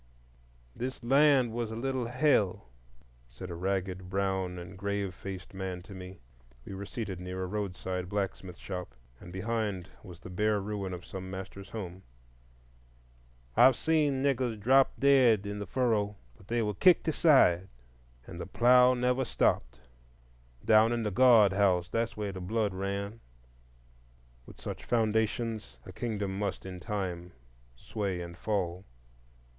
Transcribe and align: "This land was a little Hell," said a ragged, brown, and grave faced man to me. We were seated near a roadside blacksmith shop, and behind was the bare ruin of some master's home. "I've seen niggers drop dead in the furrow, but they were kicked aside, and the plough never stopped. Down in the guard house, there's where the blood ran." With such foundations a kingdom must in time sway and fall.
"This 0.75 1.03
land 1.03 1.51
was 1.51 1.69
a 1.69 1.75
little 1.75 2.07
Hell," 2.07 2.69
said 3.29 3.51
a 3.51 3.55
ragged, 3.55 4.09
brown, 4.09 4.57
and 4.57 4.75
grave 4.75 5.13
faced 5.13 5.53
man 5.53 5.83
to 5.83 5.93
me. 5.93 6.17
We 6.65 6.73
were 6.73 6.87
seated 6.87 7.19
near 7.19 7.43
a 7.43 7.45
roadside 7.45 8.09
blacksmith 8.09 8.57
shop, 8.57 8.95
and 9.19 9.31
behind 9.31 9.89
was 10.01 10.17
the 10.19 10.31
bare 10.31 10.59
ruin 10.59 10.91
of 10.91 11.05
some 11.05 11.29
master's 11.29 11.69
home. 11.69 12.01
"I've 13.55 13.75
seen 13.75 14.23
niggers 14.23 14.59
drop 14.59 14.91
dead 14.97 15.45
in 15.45 15.59
the 15.59 15.67
furrow, 15.67 16.15
but 16.35 16.47
they 16.47 16.63
were 16.63 16.73
kicked 16.73 17.07
aside, 17.07 17.67
and 18.25 18.41
the 18.41 18.47
plough 18.47 18.95
never 18.95 19.23
stopped. 19.23 19.81
Down 20.65 20.93
in 20.93 21.03
the 21.03 21.11
guard 21.11 21.53
house, 21.53 21.89
there's 21.89 22.17
where 22.17 22.31
the 22.31 22.41
blood 22.41 22.73
ran." 22.73 23.19
With 24.47 24.59
such 24.59 24.83
foundations 24.83 25.77
a 25.85 25.91
kingdom 25.91 26.39
must 26.39 26.65
in 26.65 26.79
time 26.79 27.33
sway 27.75 28.19
and 28.19 28.35
fall. 28.35 28.83